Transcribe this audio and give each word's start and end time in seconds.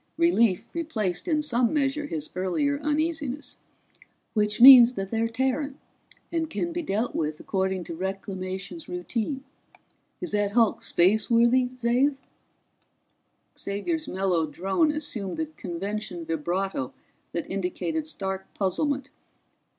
Relief 0.17 0.67
replaced 0.73 1.27
in 1.27 1.43
some 1.43 1.71
measure 1.71 2.07
his 2.07 2.31
earlier 2.35 2.79
uneasiness. 2.79 3.57
"Which 4.33 4.59
means 4.59 4.93
that 4.93 5.09
they're 5.09 5.27
Terran, 5.27 5.77
and 6.31 6.49
can 6.49 6.73
be 6.73 6.81
dealt 6.81 7.13
with 7.13 7.39
according 7.39 7.83
to 7.83 7.93
Reclamations 7.93 8.89
routine. 8.89 9.43
Is 10.19 10.31
that 10.31 10.53
hulk 10.53 10.81
spaceworthy, 10.81 11.69
Xav?" 11.77 12.15
Xavier's 13.55 14.07
mellow 14.07 14.47
drone 14.47 14.91
assumed 14.91 15.37
the 15.37 15.45
convention 15.45 16.25
vibrato 16.25 16.95
that 17.33 17.47
indicated 17.47 18.07
stark 18.07 18.51
puzzlement. 18.55 19.11